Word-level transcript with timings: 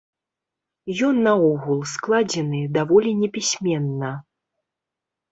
Ён 1.07 1.17
наогул 1.25 1.79
складзены 1.91 2.61
даволі 2.77 3.11
непісьменна. 3.19 4.09